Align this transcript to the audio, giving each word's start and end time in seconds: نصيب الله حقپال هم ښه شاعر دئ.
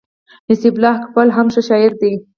نصيب 0.51 0.73
الله 0.77 0.93
حقپال 1.01 1.27
هم 1.37 1.47
ښه 1.53 1.61
شاعر 1.69 1.91
دئ. 2.01 2.13